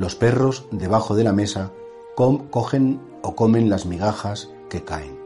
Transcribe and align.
los 0.00 0.14
perros 0.14 0.64
debajo 0.70 1.14
de 1.14 1.24
la 1.24 1.34
mesa 1.34 1.72
cogen 2.16 3.00
o 3.20 3.34
comen 3.34 3.68
las 3.68 3.84
migajas 3.84 4.48
que 4.70 4.82
caen. 4.82 5.18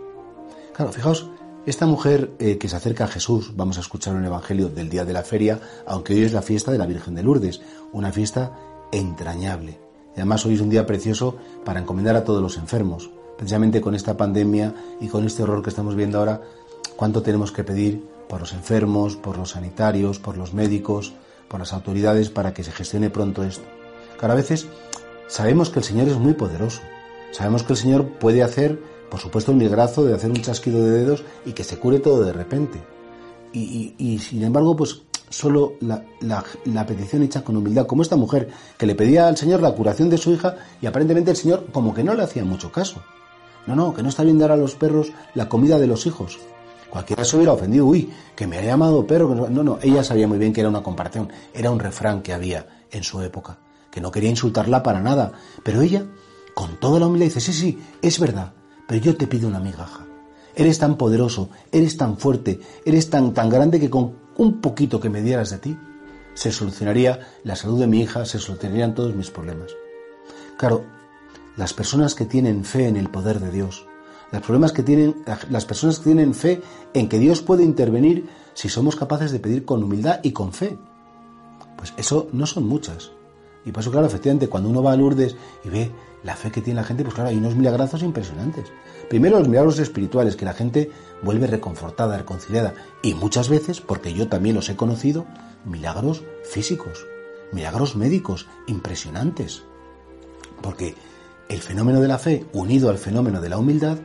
Claro, 0.75 0.91
fijaos, 0.91 1.31
esta 1.65 1.87
mujer 1.87 2.33
eh, 2.41 2.59
que 2.59 2.69
se 2.69 2.75
acerca 2.75 3.05
a 3.05 3.09
Jesús, 3.09 3.53
vamos 3.55 3.79
a 3.79 3.83
escuchar 3.83 4.17
un 4.17 4.25
evangelio 4.25 4.69
del 4.69 4.89
día 4.89 5.05
de 5.05 5.13
la 5.13 5.23
feria, 5.23 5.61
aunque 5.87 6.15
hoy 6.15 6.25
es 6.25 6.33
la 6.33 6.43
fiesta 6.43 6.73
de 6.73 6.79
la 6.79 6.87
Virgen 6.87 7.15
de 7.15 7.23
Lourdes, 7.23 7.63
una 7.93 8.11
fiesta 8.11 8.59
entrañable. 8.91 9.79
Y 10.17 10.21
además 10.21 10.45
hoy 10.45 10.55
es 10.55 10.61
un 10.61 10.71
día 10.71 10.87
precioso 10.87 11.37
para 11.65 11.79
encomendar 11.79 12.17
a 12.17 12.25
todos 12.25 12.43
los 12.43 12.57
enfermos. 12.57 13.11
Precisamente 13.37 13.81
con 13.81 13.95
esta 13.95 14.17
pandemia 14.17 14.75
y 15.01 15.07
con 15.07 15.25
este 15.25 15.45
horror 15.45 15.63
que 15.63 15.71
estamos 15.71 15.95
viendo 15.95 16.19
ahora, 16.19 16.43
cuánto 16.97 17.23
tenemos 17.23 17.53
que 17.53 17.63
pedir 17.63 18.05
por 18.29 18.41
los 18.41 18.53
enfermos, 18.53 19.15
por 19.15 19.39
los 19.39 19.51
sanitarios, 19.51 20.19
por 20.19 20.37
los 20.37 20.53
médicos, 20.53 21.15
por 21.49 21.61
las 21.61 21.73
autoridades 21.73 22.29
para 22.29 22.53
que 22.53 22.65
se 22.65 22.73
gestione 22.73 23.09
pronto 23.09 23.45
esto. 23.45 23.84
Cada 24.19 24.33
a 24.33 24.37
veces 24.37 24.67
sabemos 25.29 25.71
que 25.71 25.81
el 25.81 25.85
Señor 25.85 26.09
es 26.09 26.17
muy 26.17 26.35
poderoso. 26.35 26.81
Sabemos 27.33 27.63
que 27.63 27.73
el 27.73 27.79
Señor 27.79 28.09
puede 28.19 28.43
hacer, 28.43 28.81
por 29.11 29.21
supuesto, 29.21 29.51
el 29.51 29.59
migrazo 29.59 30.05
de 30.05 30.15
hacer 30.15 30.31
un 30.31 30.41
chasquido 30.41 30.85
de 30.85 30.91
dedos 30.91 31.25
y 31.45 31.53
que 31.53 31.65
se 31.65 31.79
cure 31.79 31.99
todo 31.99 32.25
de 32.25 32.33
repente. 32.33 32.81
Y, 33.53 34.19
sin 34.19 34.43
embargo, 34.43 34.75
pues 34.75 35.03
solo 35.31 35.75
la, 35.81 36.05
petición 36.87 37.23
hecha 37.23 37.43
con 37.43 37.57
humildad, 37.57 37.87
como 37.87 38.03
esta 38.03 38.17
mujer 38.17 38.49
que 38.77 38.87
le 38.87 38.95
pedía 38.95 39.29
al 39.29 39.37
Señor 39.37 39.63
la 39.63 39.73
curación 39.73 40.11
de 40.11 40.19
su 40.19 40.33
hija 40.33 40.57
y 40.81 40.87
aparentemente 40.87 41.31
el 41.31 41.37
Señor 41.37 41.67
como 41.73 41.95
que 41.95 42.05
no 42.05 42.15
le 42.15 42.23
hacía 42.23 42.45
mucho 42.45 42.73
caso. 42.73 43.03
No, 43.67 43.75
no, 43.75 43.95
que 43.95 44.03
no 44.03 44.09
está 44.09 44.25
bien 44.25 44.39
dar 44.39 44.53
a 44.53 44.57
los 44.57 44.75
perros 44.75 45.13
la 45.35 45.49
comida 45.49 45.79
de 45.79 45.87
los 45.87 46.07
hijos. 46.07 46.39
Cualquiera 46.91 47.25
se 47.25 47.37
hubiera 47.37 47.53
ofendido, 47.53 47.87
uy, 47.87 48.11
que 48.37 48.47
me 48.47 48.59
ha 48.59 48.63
llamado 48.63 49.07
perro. 49.07 49.49
No, 49.49 49.65
no, 49.65 49.79
ella 49.83 50.05
sabía 50.05 50.29
muy 50.29 50.39
bien 50.39 50.53
que 50.53 50.61
era 50.61 50.69
una 50.69 50.83
comparación, 50.83 51.29
era 51.53 51.71
un 51.71 51.81
refrán 51.81 52.23
que 52.23 52.33
había 52.33 52.85
en 52.91 53.03
su 53.03 53.21
época, 53.23 53.59
que 53.95 54.01
no 54.01 54.11
quería 54.11 54.31
insultarla 54.31 54.83
para 54.83 55.01
nada. 55.01 55.31
Pero 55.63 55.81
ella, 55.81 56.05
con 56.53 56.81
toda 56.81 56.99
la 56.99 57.07
humildad, 57.07 57.27
dice, 57.27 57.41
sí, 57.41 57.53
sí, 57.53 57.79
es 58.03 58.19
verdad, 58.19 58.53
pero 58.89 59.01
yo 59.01 59.17
te 59.17 59.29
pido 59.29 59.47
una 59.47 59.61
migaja. 59.61 60.05
Eres 60.57 60.81
tan 60.81 60.97
poderoso, 60.97 61.51
eres 61.71 61.97
tan 61.97 62.19
fuerte, 62.19 62.59
eres 62.85 63.09
tan, 63.09 63.33
tan 63.33 63.49
grande 63.49 63.79
que 63.79 63.91
con 63.91 64.17
un 64.37 64.61
poquito 64.61 64.99
que 64.99 65.11
me 65.11 65.23
dieras 65.23 65.51
de 65.51 65.59
ti, 65.59 65.79
se 66.35 66.51
solucionaría 66.51 67.21
la 67.45 67.55
salud 67.55 67.79
de 67.79 67.87
mi 67.87 68.01
hija, 68.01 68.25
se 68.25 68.41
solucionarían 68.41 68.97
todos 68.97 69.15
mis 69.15 69.31
problemas. 69.31 69.71
Claro, 70.57 70.85
las 71.57 71.73
personas 71.73 72.17
que 72.17 72.25
tienen 72.25 72.65
fe 72.65 72.89
en 72.89 72.97
el 72.97 73.11
poder 73.11 73.39
de 73.39 73.53
Dios, 73.53 73.87
problemas 74.41 74.73
que 74.73 74.83
tienen, 74.83 75.23
las 75.51 75.65
personas 75.65 75.99
que 75.99 76.07
tienen 76.07 76.35
fe 76.35 76.61
en 76.95 77.09
que 77.09 77.21
Dios 77.21 77.43
puede 77.43 77.63
intervenir 77.63 78.29
si 78.55 78.69
somos 78.69 78.97
capaces 78.97 79.31
de 79.31 79.39
pedir 79.39 79.65
con 79.65 79.85
humildad 79.85 80.19
y 80.25 80.33
con 80.33 80.53
fe. 80.53 80.77
Pues 81.77 81.95
eso 81.97 82.29
no 82.33 82.47
son 82.47 82.67
muchas. 82.67 83.13
Y 83.65 83.73
por 83.73 83.83
eso, 83.83 83.91
claro, 83.91 84.07
efectivamente, 84.07 84.49
cuando 84.49 84.69
uno 84.69 84.83
va 84.83 84.93
a 84.93 84.97
Lourdes 84.97 85.37
y 85.65 85.69
ve 85.69 85.91
la 86.23 86.37
fe 86.37 86.51
que 86.51 86.61
tiene 86.61 86.81
la 86.81 86.87
gente, 86.87 87.03
pues 87.03 87.15
claro, 87.15 87.31
hay 87.31 87.37
unos 87.37 87.55
milagrazos 87.55 88.03
impresionantes. 88.03 88.73
Primero 89.09 89.39
los 89.39 89.49
milagros 89.49 89.79
espirituales, 89.79 90.37
que 90.37 90.45
la 90.45 90.55
gente 90.55 90.91
vuelve 91.23 91.47
reconfortada, 91.47 92.17
reconciliada. 92.17 92.75
Y 93.03 93.15
muchas 93.15 93.49
veces, 93.49 93.81
porque 93.81 94.13
yo 94.13 94.29
también 94.29 94.57
los 94.57 94.69
he 94.69 94.77
conocido, 94.77 95.27
milagros 95.65 96.23
físicos, 96.45 97.07
milagros 97.53 97.97
médicos 97.97 98.47
impresionantes. 98.67 99.63
Porque 100.63 100.95
el 101.49 101.61
fenómeno 101.61 102.01
de 102.01 102.09
la 102.09 102.19
fe, 102.19 102.47
unido 102.53 102.91
al 102.91 102.99
fenómeno 102.99 103.41
de 103.41 103.49
la 103.49 103.59
humildad, 103.59 103.99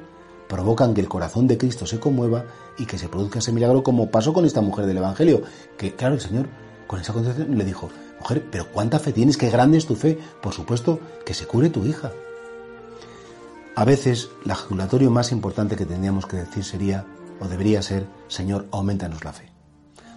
provocan 0.50 0.94
que 0.94 1.02
el 1.02 1.08
corazón 1.08 1.48
de 1.48 1.58
Cristo 1.58 1.86
se 1.86 2.00
conmueva 2.00 2.46
y 2.78 2.86
que 2.86 2.98
se 2.98 3.08
produzca 3.08 3.40
ese 3.40 3.52
milagro 3.52 3.84
como 3.84 4.10
pasó 4.10 4.34
con 4.34 4.46
esta 4.46 4.62
mujer 4.62 4.88
del 4.88 4.98
Evangelio, 4.98 5.44
que 5.78 5.94
claro, 5.96 6.16
el 6.16 6.22
Señor 6.22 6.48
con 6.90 7.00
esa 7.00 7.14
concepción 7.14 7.56
le 7.56 7.64
dijo, 7.64 7.88
mujer, 8.20 8.44
pero 8.50 8.72
¿cuánta 8.72 8.98
fe 8.98 9.14
tienes? 9.14 9.38
¿Qué 9.38 9.52
grande 9.52 9.78
es 9.78 9.86
tu 9.86 9.96
fe? 9.96 10.18
Por 10.42 10.56
supuesto, 10.56 11.00
que 11.24 11.36
se 11.36 11.46
cure 11.46 11.70
tu 11.70 11.86
hija. 11.86 12.12
A 13.76 13.86
veces, 13.86 14.32
el 14.44 14.50
ejaculatorio 14.50 15.12
más 15.12 15.32
importante 15.32 15.76
que 15.76 15.86
tendríamos 15.86 16.26
que 16.26 16.38
decir 16.38 16.64
sería, 16.64 17.06
o 17.40 17.48
debería 17.48 17.84
ser, 17.84 18.08
Señor, 18.28 18.66
aumentanos 18.72 19.24
la 19.24 19.34
fe. 19.34 19.52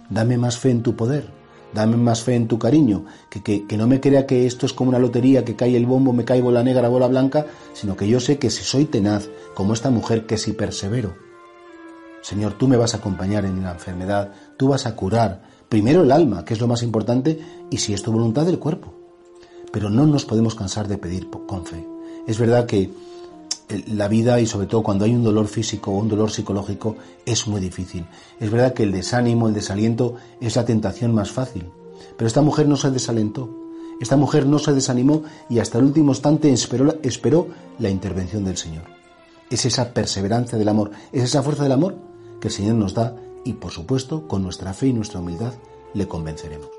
Dame 0.09 0.35
más 0.39 0.57
fe 0.57 0.71
en 0.71 0.81
tu 0.81 0.95
poder, 0.95 1.29
dame 1.75 1.95
más 1.95 2.23
fe 2.23 2.33
en 2.33 2.47
tu 2.47 2.57
cariño, 2.57 3.05
que, 3.29 3.67
que, 3.67 3.77
no 3.77 3.85
me 3.85 4.01
crea 4.01 4.25
que 4.25 4.47
esto 4.47 4.65
es 4.65 4.73
como 4.73 4.89
una 4.89 4.97
lotería, 4.97 5.45
que 5.45 5.55
cae 5.55 5.77
el 5.77 5.85
bombo, 5.85 6.11
me 6.11 6.25
cae 6.25 6.41
bola 6.41 6.63
negra, 6.63 6.89
bola 6.89 7.05
blanca, 7.05 7.45
sino 7.73 7.95
que 7.95 8.07
yo 8.07 8.19
sé 8.19 8.39
que 8.39 8.49
si 8.49 8.63
soy 8.63 8.85
tenaz, 8.85 9.29
como 9.53 9.73
esta 9.73 9.91
mujer, 9.91 10.25
que 10.25 10.39
si 10.39 10.53
persevero, 10.53 11.13
Señor, 12.23 12.53
tú 12.53 12.69
me 12.69 12.77
vas 12.77 12.95
a 12.95 12.97
acompañar 12.97 13.45
en 13.45 13.61
la 13.61 13.73
enfermedad, 13.73 14.31
tú 14.55 14.69
vas 14.69 14.87
a 14.87 14.95
curar, 14.95 15.43
primero 15.73 16.03
el 16.03 16.11
alma, 16.11 16.45
que 16.45 16.53
es 16.53 16.61
lo 16.61 16.67
más 16.67 16.83
importante, 16.83 17.39
y 17.71 17.77
si 17.77 17.95
es 17.95 18.03
tu 18.03 18.11
voluntad, 18.11 18.47
el 18.47 18.59
cuerpo. 18.59 18.93
Pero 19.71 19.89
no 19.89 20.05
nos 20.05 20.23
podemos 20.23 20.53
cansar 20.53 20.87
de 20.87 20.99
pedir 20.99 21.31
con 21.47 21.65
fe. 21.65 21.83
Es 22.27 22.37
verdad 22.37 22.67
que 22.67 22.91
la 23.87 24.07
vida 24.07 24.39
y 24.39 24.45
sobre 24.45 24.67
todo 24.67 24.83
cuando 24.83 25.05
hay 25.05 25.15
un 25.15 25.23
dolor 25.23 25.47
físico 25.47 25.89
o 25.89 25.97
un 25.97 26.09
dolor 26.09 26.29
psicológico 26.29 26.95
es 27.25 27.47
muy 27.47 27.59
difícil. 27.59 28.05
Es 28.39 28.51
verdad 28.51 28.75
que 28.75 28.83
el 28.83 28.91
desánimo, 28.91 29.47
el 29.47 29.55
desaliento 29.55 30.13
es 30.39 30.55
la 30.57 30.63
tentación 30.63 31.11
más 31.11 31.31
fácil. 31.31 31.65
Pero 32.17 32.27
esta 32.27 32.43
mujer 32.43 32.67
no 32.67 32.77
se 32.77 32.91
desalentó. 32.91 33.49
Esta 33.99 34.15
mujer 34.15 34.45
no 34.45 34.59
se 34.59 34.73
desanimó 34.73 35.23
y 35.49 35.57
hasta 35.57 35.79
el 35.79 35.85
último 35.85 36.11
instante 36.11 36.53
esperó, 36.53 36.93
esperó 37.01 37.47
la 37.79 37.89
intervención 37.89 38.45
del 38.45 38.57
Señor. 38.57 38.83
Es 39.49 39.65
esa 39.65 39.91
perseverancia 39.91 40.55
del 40.55 40.69
amor, 40.69 40.91
es 41.11 41.23
esa 41.23 41.41
fuerza 41.41 41.63
del 41.63 41.71
amor 41.71 41.95
que 42.39 42.49
el 42.49 42.53
Señor 42.53 42.75
nos 42.75 42.93
da 42.93 43.15
y 43.43 43.53
por 43.53 43.71
supuesto 43.71 44.27
con 44.27 44.43
nuestra 44.43 44.73
fe 44.73 44.87
y 44.87 44.93
nuestra 44.93 45.19
humildad 45.19 45.53
le 45.93 46.07
convenceremos. 46.07 46.72